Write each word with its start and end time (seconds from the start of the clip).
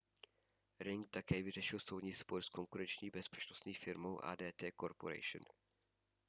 ring 0.79 1.07
také 1.09 1.41
vyřešil 1.41 1.79
soudní 1.79 2.13
spor 2.13 2.41
s 2.43 2.49
konkurenční 2.49 3.09
bezpečnostní 3.09 3.73
firmou 3.73 4.23
adt 4.25 4.63
corporation 4.81 5.45